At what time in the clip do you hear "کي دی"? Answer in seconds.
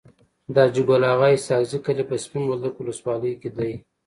3.41-3.71